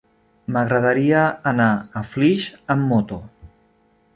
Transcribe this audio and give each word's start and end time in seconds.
M'agradaria 0.55 1.19
anar 1.51 1.67
a 2.01 2.03
Flix 2.13 2.49
amb 2.77 2.89
moto. 2.95 3.21